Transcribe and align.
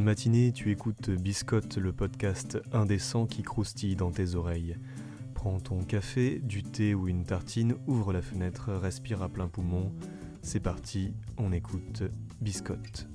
Bonne 0.00 0.06
matinée, 0.06 0.50
tu 0.50 0.70
écoutes 0.70 1.10
Biscotte, 1.10 1.76
le 1.76 1.92
podcast 1.92 2.58
indécent 2.72 3.26
qui 3.26 3.42
croustille 3.42 3.96
dans 3.96 4.10
tes 4.10 4.34
oreilles. 4.34 4.78
Prends 5.34 5.60
ton 5.60 5.84
café, 5.84 6.38
du 6.38 6.62
thé 6.62 6.94
ou 6.94 7.06
une 7.06 7.22
tartine, 7.22 7.74
ouvre 7.86 8.14
la 8.14 8.22
fenêtre, 8.22 8.72
respire 8.72 9.22
à 9.22 9.28
plein 9.28 9.46
poumon. 9.46 9.92
C'est 10.40 10.60
parti, 10.60 11.12
on 11.36 11.52
écoute 11.52 12.04
Biscotte. 12.40 13.10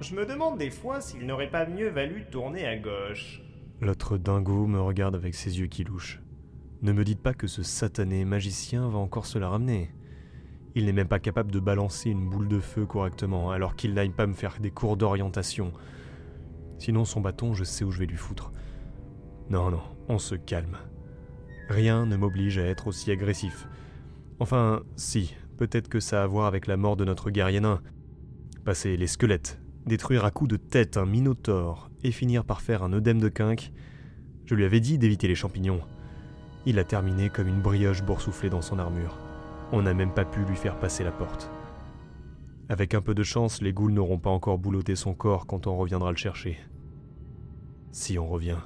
Je 0.00 0.14
me 0.14 0.24
demande 0.24 0.58
des 0.58 0.70
fois 0.70 1.00
s'il 1.00 1.26
n'aurait 1.26 1.50
pas 1.50 1.66
mieux 1.66 1.88
valu 1.88 2.26
tourner 2.30 2.64
à 2.68 2.76
gauche. 2.76 3.42
L'autre 3.80 4.16
dingo 4.16 4.68
me 4.68 4.80
regarde 4.80 5.16
avec 5.16 5.34
ses 5.34 5.58
yeux 5.58 5.66
qui 5.66 5.82
louchent. 5.82 6.20
Ne 6.80 6.92
me 6.92 7.04
dites 7.04 7.20
pas 7.20 7.34
que 7.34 7.48
ce 7.48 7.64
satané 7.64 8.24
magicien 8.24 8.88
va 8.88 8.98
encore 8.98 9.26
se 9.26 9.38
la 9.38 9.48
ramener. 9.48 9.90
Il 10.76 10.84
n'est 10.84 10.92
même 10.92 11.08
pas 11.08 11.18
capable 11.18 11.50
de 11.50 11.58
balancer 11.58 12.10
une 12.10 12.28
boule 12.28 12.46
de 12.46 12.60
feu 12.60 12.86
correctement, 12.86 13.50
alors 13.50 13.74
qu'il 13.74 13.94
n'aille 13.94 14.10
pas 14.10 14.28
me 14.28 14.34
faire 14.34 14.58
des 14.60 14.70
cours 14.70 14.96
d'orientation. 14.96 15.72
Sinon, 16.78 17.04
son 17.04 17.20
bâton, 17.20 17.52
je 17.52 17.64
sais 17.64 17.82
où 17.82 17.90
je 17.90 17.98
vais 17.98 18.06
lui 18.06 18.16
foutre. 18.16 18.52
Non, 19.50 19.72
non, 19.72 19.80
on 20.08 20.18
se 20.18 20.36
calme. 20.36 20.78
Rien 21.68 22.06
ne 22.06 22.16
m'oblige 22.16 22.58
à 22.58 22.66
être 22.66 22.86
aussi 22.86 23.10
agressif. 23.10 23.66
Enfin, 24.38 24.82
si, 24.94 25.34
peut-être 25.56 25.88
que 25.88 25.98
ça 25.98 26.20
a 26.20 26.24
à 26.24 26.26
voir 26.28 26.46
avec 26.46 26.68
la 26.68 26.76
mort 26.76 26.96
de 26.96 27.04
notre 27.04 27.30
guerrier 27.30 27.58
nain. 27.58 27.80
Passer 28.64 28.96
les 28.96 29.08
squelettes, 29.08 29.60
détruire 29.84 30.24
à 30.24 30.30
coups 30.30 30.50
de 30.50 30.56
tête 30.56 30.96
un 30.96 31.06
minotaure 31.06 31.90
et 32.04 32.12
finir 32.12 32.44
par 32.44 32.60
faire 32.60 32.84
un 32.84 32.92
œdème 32.92 33.20
de 33.20 33.28
quinque. 33.28 33.72
Je 34.44 34.54
lui 34.54 34.64
avais 34.64 34.80
dit 34.80 34.96
d'éviter 34.96 35.26
les 35.26 35.34
champignons. 35.34 35.80
Il 36.66 36.78
a 36.78 36.84
terminé 36.84 37.30
comme 37.30 37.48
une 37.48 37.60
brioche 37.60 38.02
boursouflée 38.02 38.50
dans 38.50 38.62
son 38.62 38.78
armure. 38.78 39.16
On 39.72 39.82
n'a 39.82 39.94
même 39.94 40.12
pas 40.12 40.24
pu 40.24 40.40
lui 40.40 40.56
faire 40.56 40.78
passer 40.78 41.04
la 41.04 41.12
porte. 41.12 41.50
Avec 42.68 42.94
un 42.94 43.00
peu 43.00 43.14
de 43.14 43.22
chance, 43.22 43.62
les 43.62 43.72
ghouls 43.72 43.92
n'auront 43.92 44.18
pas 44.18 44.30
encore 44.30 44.58
boulotté 44.58 44.94
son 44.94 45.14
corps 45.14 45.46
quand 45.46 45.66
on 45.66 45.76
reviendra 45.76 46.10
le 46.10 46.16
chercher. 46.16 46.58
Si 47.90 48.18
on 48.18 48.26
revient. 48.26 48.58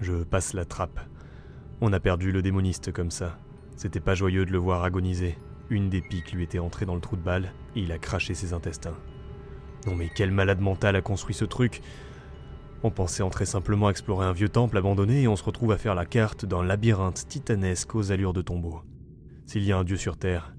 Je 0.00 0.24
passe 0.24 0.52
la 0.52 0.64
trappe. 0.64 1.00
On 1.80 1.92
a 1.92 2.00
perdu 2.00 2.32
le 2.32 2.42
démoniste 2.42 2.92
comme 2.92 3.10
ça. 3.10 3.38
C'était 3.76 4.00
pas 4.00 4.14
joyeux 4.14 4.44
de 4.44 4.52
le 4.52 4.58
voir 4.58 4.82
agoniser. 4.84 5.38
Une 5.70 5.88
des 5.88 6.02
piques 6.02 6.32
lui 6.32 6.44
était 6.44 6.58
entrée 6.58 6.86
dans 6.86 6.94
le 6.94 7.00
trou 7.00 7.16
de 7.16 7.22
balle 7.22 7.52
et 7.74 7.80
il 7.80 7.92
a 7.92 7.98
craché 7.98 8.34
ses 8.34 8.52
intestins. 8.52 8.96
Non 9.86 9.94
mais 9.94 10.10
quel 10.14 10.30
malade 10.30 10.60
mental 10.60 10.96
a 10.96 11.02
construit 11.02 11.34
ce 11.34 11.44
truc? 11.44 11.82
On 12.82 12.90
pensait 12.90 13.22
entrer 13.22 13.46
simplement 13.46 13.90
explorer 13.90 14.26
un 14.26 14.32
vieux 14.32 14.48
temple 14.48 14.76
abandonné 14.76 15.22
et 15.22 15.28
on 15.28 15.36
se 15.36 15.44
retrouve 15.44 15.72
à 15.72 15.78
faire 15.78 15.94
la 15.94 16.04
carte 16.04 16.44
d'un 16.44 16.62
labyrinthe 16.62 17.26
titanesque 17.26 17.94
aux 17.94 18.12
allures 18.12 18.32
de 18.32 18.42
tombeau. 18.42 18.82
S'il 19.46 19.64
y 19.64 19.72
a 19.72 19.78
un 19.78 19.84
dieu 19.84 19.96
sur 19.96 20.16
Terre, 20.16 20.54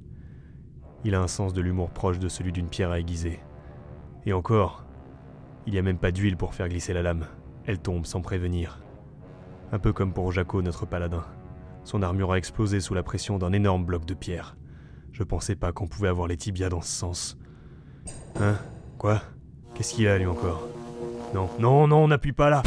il 1.04 1.16
a 1.16 1.22
un 1.22 1.28
sens 1.28 1.54
de 1.54 1.62
l'humour 1.62 1.92
proche 1.92 2.20
de 2.20 2.28
celui 2.28 2.52
d'une 2.52 2.70
pierre 2.70 2.92
à 2.92 3.00
aiguiser. 3.00 3.40
Et 4.26 4.34
encore, 4.34 4.84
il 5.66 5.73
n'y 5.73 5.80
a 5.80 5.84
même 5.84 6.00
pas 6.00 6.12
d'huile 6.12 6.38
pour 6.38 6.54
faire 6.54 6.70
glisser 6.70 6.94
la 6.94 7.04
lame. 7.04 7.28
Elle 7.66 7.80
tombe 7.80 8.06
sans 8.06 8.22
prévenir. 8.22 8.82
Un 9.72 9.80
peu 9.80 9.94
comme 9.94 10.14
pour 10.14 10.32
Jaco, 10.32 10.62
notre 10.62 10.86
paladin. 10.86 11.26
Son 11.84 12.02
armure 12.02 12.34
a 12.34 12.38
explosé 12.38 12.80
sous 12.80 12.94
la 12.94 13.04
pression 13.04 13.38
d'un 13.38 13.54
énorme 13.54 13.86
bloc 13.86 14.06
de 14.06 14.14
pierre. 14.14 14.58
Je 15.12 15.23
pensais 15.23 15.56
pas 15.56 15.72
qu'on 15.72 15.88
pouvait 15.88 16.10
avoir 16.10 16.28
les 16.28 16.38
tibias 16.38 16.70
dans 16.70 16.82
ce 16.82 16.92
sens. 16.92 17.38
Hein? 18.40 18.56
Quoi? 18.98 19.22
Qu'est-ce 19.73 19.94
qu'il 19.94 20.08
a 20.08 20.18
lui 20.18 20.26
encore? 20.26 20.68
Non, 21.33 21.50
non, 21.59 21.88
non, 21.88 21.97
on 22.03 22.08
n'appuie 22.08 22.31
pas 22.31 22.50
là 22.50 22.64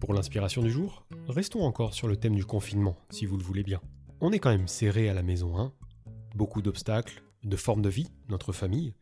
Pour 0.00 0.12
l'inspiration 0.12 0.62
du 0.62 0.70
jour, 0.70 1.06
restons 1.28 1.62
encore 1.62 1.94
sur 1.94 2.06
le 2.06 2.16
thème 2.16 2.34
du 2.34 2.44
confinement, 2.44 2.96
si 3.10 3.24
vous 3.24 3.38
le 3.38 3.42
voulez 3.42 3.62
bien. 3.62 3.80
On 4.20 4.32
est 4.32 4.38
quand 4.38 4.50
même 4.50 4.68
serré 4.68 5.08
à 5.08 5.14
la 5.14 5.22
maison, 5.22 5.58
hein 5.58 5.72
Beaucoup 6.34 6.60
d'obstacles, 6.60 7.22
de 7.42 7.56
formes 7.56 7.80
de 7.80 7.88
vie, 7.88 8.08
notre 8.28 8.52
famille, 8.52 8.94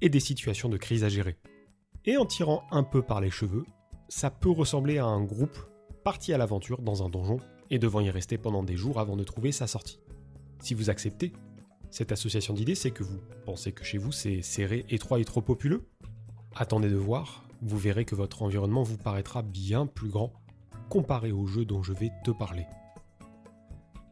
et 0.00 0.08
des 0.08 0.20
situations 0.20 0.70
de 0.70 0.78
crise 0.78 1.04
à 1.04 1.10
gérer. 1.10 1.36
Et 2.06 2.16
en 2.16 2.24
tirant 2.24 2.64
un 2.70 2.82
peu 2.82 3.02
par 3.02 3.20
les 3.20 3.30
cheveux, 3.30 3.66
ça 4.08 4.30
peut 4.30 4.50
ressembler 4.50 4.98
à 4.98 5.04
un 5.04 5.22
groupe 5.22 5.58
parti 6.02 6.32
à 6.32 6.38
l'aventure 6.38 6.80
dans 6.80 7.04
un 7.04 7.10
donjon 7.10 7.38
et 7.68 7.78
devant 7.78 8.00
y 8.00 8.10
rester 8.10 8.38
pendant 8.38 8.62
des 8.62 8.76
jours 8.76 8.98
avant 8.98 9.16
de 9.16 9.24
trouver 9.24 9.52
sa 9.52 9.66
sortie. 9.66 10.00
Si 10.60 10.72
vous 10.72 10.88
acceptez, 10.88 11.32
cette 11.90 12.12
association 12.12 12.54
d'idées, 12.54 12.74
c'est 12.74 12.90
que 12.90 13.02
vous 13.02 13.18
pensez 13.44 13.72
que 13.72 13.84
chez 13.84 13.98
vous 13.98 14.12
c'est 14.12 14.42
serré, 14.42 14.84
étroit 14.88 15.20
et 15.20 15.24
trop 15.24 15.42
populeux 15.42 15.86
Attendez 16.56 16.90
de 16.90 16.96
voir, 16.96 17.44
vous 17.62 17.78
verrez 17.78 18.04
que 18.04 18.14
votre 18.14 18.42
environnement 18.42 18.82
vous 18.82 18.96
paraîtra 18.96 19.42
bien 19.42 19.86
plus 19.86 20.08
grand 20.08 20.32
comparé 20.88 21.30
au 21.30 21.46
jeu 21.46 21.64
dont 21.64 21.82
je 21.82 21.92
vais 21.92 22.10
te 22.24 22.30
parler. 22.30 22.66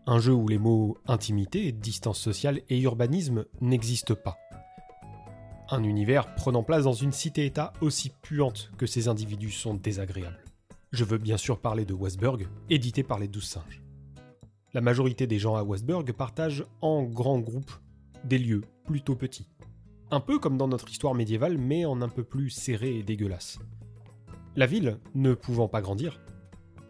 Un 0.06 0.20
jeu 0.20 0.32
où 0.32 0.48
les 0.48 0.58
mots 0.58 0.96
intimité, 1.06 1.72
distance 1.72 2.18
sociale 2.18 2.62
et 2.68 2.80
urbanisme 2.80 3.44
n'existent 3.60 4.14
pas. 4.14 4.38
Un 5.70 5.82
univers 5.82 6.34
prenant 6.34 6.62
place 6.62 6.84
dans 6.84 6.94
une 6.94 7.12
cité-État 7.12 7.74
aussi 7.82 8.10
puante 8.22 8.70
que 8.78 8.86
ses 8.86 9.08
individus 9.08 9.50
sont 9.50 9.74
désagréables. 9.74 10.44
Je 10.92 11.04
veux 11.04 11.18
bien 11.18 11.36
sûr 11.36 11.60
parler 11.60 11.84
de 11.84 11.92
Westburg, 11.92 12.48
édité 12.70 13.02
par 13.02 13.18
les 13.18 13.28
Douze 13.28 13.44
Singes. 13.44 13.82
La 14.74 14.80
majorité 14.82 15.26
des 15.26 15.38
gens 15.38 15.56
à 15.56 15.62
Westburg 15.62 16.12
partagent 16.12 16.66
en 16.82 17.02
grands 17.02 17.40
groupes 17.40 17.72
des 18.24 18.38
lieux 18.38 18.62
plutôt 18.84 19.16
petits. 19.16 19.48
Un 20.10 20.20
peu 20.20 20.38
comme 20.38 20.58
dans 20.58 20.68
notre 20.68 20.90
histoire 20.90 21.14
médiévale, 21.14 21.56
mais 21.56 21.86
en 21.86 22.02
un 22.02 22.08
peu 22.08 22.22
plus 22.22 22.50
serré 22.50 22.96
et 22.96 23.02
dégueulasse. 23.02 23.58
La 24.56 24.66
ville, 24.66 24.98
ne 25.14 25.32
pouvant 25.34 25.68
pas 25.68 25.80
grandir, 25.80 26.20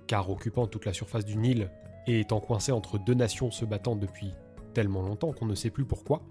car 0.08 0.28
occupant 0.30 0.66
toute 0.66 0.86
la 0.86 0.92
surface 0.92 1.24
d'une 1.24 1.44
île 1.44 1.70
et 2.08 2.20
étant 2.20 2.40
coincée 2.40 2.72
entre 2.72 2.98
deux 2.98 3.14
nations 3.14 3.50
se 3.50 3.64
battant 3.64 3.94
depuis 3.94 4.32
tellement 4.74 5.02
longtemps 5.02 5.32
qu'on 5.32 5.46
ne 5.46 5.54
sait 5.54 5.70
plus 5.70 5.84
pourquoi, 5.84 6.22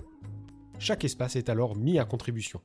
chaque 0.80 1.06
espace 1.06 1.36
est 1.36 1.50
alors 1.50 1.76
mis 1.76 1.98
à 2.00 2.06
contribution. 2.06 2.62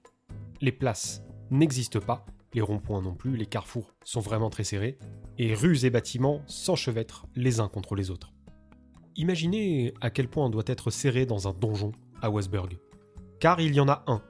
Les 0.61 0.73
places 0.73 1.23
n'existent 1.51 2.01
pas, 2.01 2.27
les 2.55 2.61
ronds-points 2.61 3.03
non 3.03 3.15
plus, 3.15 3.37
les 3.37 3.47
carrefours 3.47 3.95
sont 4.05 4.21
vraiment 4.21 4.51
très 4.51 4.65
serrés, 4.65 4.99
et 5.39 5.55
rues 5.55 5.85
et 5.85 5.91
bâtiments 5.91 6.43
s'enchevêtrent 6.47 7.27
les 7.37 7.61
uns 7.61 7.69
contre 7.69 7.95
les 7.95 8.11
autres. 8.11 8.33
Imaginez 9.17 9.93
à 10.01 10.11
quel 10.11 10.27
point 10.27 10.47
on 10.47 10.51
doit 10.51 10.63
être 10.67 10.91
serré 10.91 11.27
dans 11.27 11.47
un 11.47 11.53
donjon 11.53 11.93
à 12.23 12.31
Westburg. 12.31 12.79
Car 13.41 13.61
il 13.61 13.75
y 13.75 13.81
en 13.81 13.89
a 13.89 14.05
un. 14.07 14.23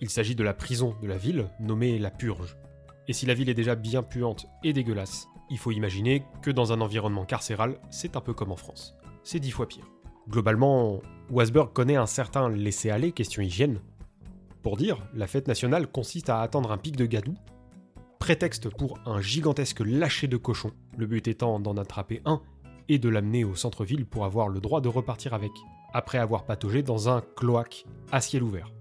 Il 0.00 0.08
s'agit 0.08 0.36
de 0.36 0.44
la 0.44 0.54
prison 0.54 0.94
de 1.02 1.08
la 1.08 1.16
ville, 1.16 1.48
nommée 1.58 1.98
la 1.98 2.10
Purge. 2.10 2.56
Et 3.08 3.12
si 3.12 3.26
la 3.26 3.34
ville 3.34 3.48
est 3.48 3.54
déjà 3.54 3.74
bien 3.74 4.02
puante 4.02 4.46
et 4.62 4.72
dégueulasse, 4.72 5.26
il 5.50 5.58
faut 5.58 5.72
imaginer 5.72 6.22
que 6.42 6.50
dans 6.50 6.72
un 6.72 6.80
environnement 6.80 7.24
carcéral, 7.24 7.80
c'est 7.90 8.16
un 8.16 8.20
peu 8.20 8.34
comme 8.34 8.52
en 8.52 8.56
France. 8.56 8.94
C'est 9.24 9.40
dix 9.40 9.50
fois 9.50 9.66
pire. 9.66 9.90
Globalement, 10.28 11.00
Wasburg 11.30 11.72
connaît 11.72 11.96
un 11.96 12.06
certain 12.06 12.48
laisser-aller 12.48 13.12
question 13.12 13.42
hygiène. 13.42 13.80
Pour 14.62 14.76
dire, 14.76 14.98
la 15.12 15.26
fête 15.26 15.48
nationale 15.48 15.88
consiste 15.88 16.30
à 16.30 16.40
attendre 16.40 16.70
un 16.70 16.78
pic 16.78 16.96
de 16.96 17.04
gadou, 17.04 17.34
prétexte 18.20 18.70
pour 18.70 18.98
un 19.06 19.20
gigantesque 19.20 19.80
lâcher 19.80 20.28
de 20.28 20.36
cochon, 20.36 20.70
le 20.96 21.06
but 21.06 21.26
étant 21.28 21.60
d'en 21.60 21.76
attraper 21.76 22.22
un 22.24 22.40
et 22.88 22.98
de 22.98 23.08
l'amener 23.08 23.44
au 23.44 23.54
centre-ville 23.54 24.06
pour 24.06 24.24
avoir 24.24 24.48
le 24.48 24.60
droit 24.60 24.80
de 24.80 24.88
repartir 24.88 25.34
avec, 25.34 25.52
après 25.92 26.18
avoir 26.18 26.44
pataugé 26.44 26.82
dans 26.82 27.08
un 27.08 27.22
cloaque 27.36 27.86
à 28.12 28.20
ciel 28.20 28.42
ouvert. 28.42 28.72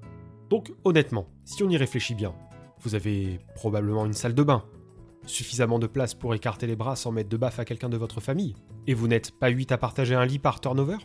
Donc 0.49 0.73
honnêtement, 0.83 1.27
si 1.45 1.63
on 1.63 1.69
y 1.69 1.77
réfléchit 1.77 2.15
bien, 2.15 2.33
vous 2.81 2.95
avez 2.95 3.39
probablement 3.55 4.05
une 4.05 4.13
salle 4.13 4.35
de 4.35 4.43
bain, 4.43 4.63
suffisamment 5.25 5.79
de 5.79 5.87
place 5.87 6.13
pour 6.13 6.35
écarter 6.35 6.67
les 6.67 6.75
bras 6.75 6.95
sans 6.95 7.11
mettre 7.11 7.29
de 7.29 7.37
baffe 7.37 7.59
à 7.59 7.65
quelqu'un 7.65 7.89
de 7.89 7.97
votre 7.97 8.19
famille, 8.19 8.55
et 8.87 8.93
vous 8.93 9.07
n'êtes 9.07 9.31
pas 9.31 9.49
8 9.49 9.71
à 9.71 9.77
partager 9.77 10.15
un 10.15 10.25
lit 10.25 10.39
par 10.39 10.59
turnover? 10.59 10.97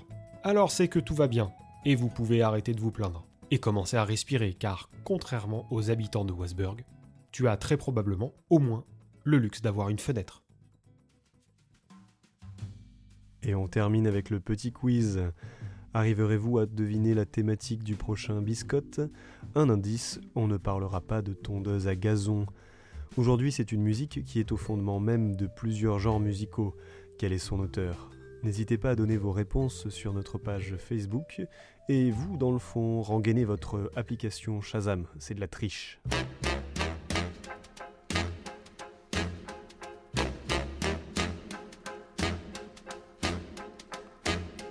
Alors 0.43 0.71
c'est 0.71 0.89
que 0.89 0.99
tout 0.99 1.15
va 1.15 1.29
bien, 1.29 1.53
et 1.85 1.95
vous 1.95 2.09
pouvez 2.09 2.43
arrêter 2.43 2.73
de 2.73 2.81
vous 2.81 2.91
plaindre, 2.91 3.27
et 3.51 3.59
commencer 3.59 3.97
à 3.97 4.05
respirer, 4.05 4.55
car 4.55 4.91
contrairement 5.05 5.67
aux 5.71 5.91
habitants 5.91 6.25
de 6.25 6.33
Westburg, 6.33 6.85
tu 7.31 7.49
as 7.49 7.57
très 7.57 7.77
probablement, 7.77 8.33
au 8.51 8.59
moins, 8.59 8.85
le 9.25 9.39
luxe 9.39 9.63
d'avoir 9.63 9.89
une 9.89 9.99
fenêtre. 9.99 10.43
Et 13.43 13.55
on 13.55 13.69
termine 13.69 14.07
avec 14.07 14.31
le 14.31 14.41
petit 14.41 14.73
quiz. 14.73 15.21
Arriverez-vous 15.95 16.59
à 16.59 16.67
deviner 16.67 17.15
la 17.15 17.25
thématique 17.25 17.83
du 17.83 17.95
prochain 17.95 18.43
biscotte? 18.43 19.01
Un 19.55 19.71
indice, 19.71 20.21
on 20.35 20.47
ne 20.47 20.57
parlera 20.57 21.01
pas 21.01 21.23
de 21.23 21.33
tondeuse 21.33 21.89
à 21.89 21.97
gazon. 21.97 22.47
Aujourd'hui, 23.17 23.53
c'est 23.53 23.73
une 23.73 23.83
musique 23.83 24.25
qui 24.25 24.39
est 24.39 24.53
au 24.53 24.57
fondement 24.57 25.01
même 25.01 25.35
de 25.35 25.47
plusieurs 25.47 25.99
genres 25.99 26.21
musicaux. 26.21 26.75
Quel 27.19 27.33
est 27.33 27.39
son 27.39 27.59
auteur? 27.61 28.11
N'hésitez 28.43 28.79
pas 28.79 28.91
à 28.91 28.95
donner 28.95 29.17
vos 29.17 29.33
réponses 29.33 29.89
sur 29.89 30.13
notre 30.13 30.39
page 30.39 30.77
Facebook. 30.77 31.43
Et 31.89 32.11
vous, 32.11 32.37
dans 32.37 32.53
le 32.53 32.59
fond, 32.59 33.01
rengainez 33.03 33.45
votre 33.45 33.91
application 33.97 34.61
Shazam. 34.61 35.07
C'est 35.19 35.35
de 35.35 35.41
la 35.41 35.49
triche. 35.49 36.01